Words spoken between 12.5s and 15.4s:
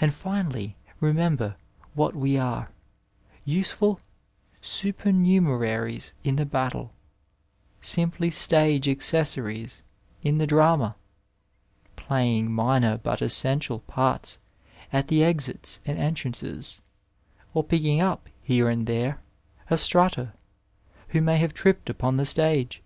minor, but essential, parts at the